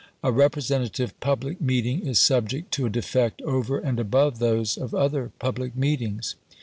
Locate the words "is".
2.07-2.17